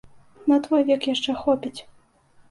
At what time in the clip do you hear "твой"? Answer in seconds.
0.67-0.81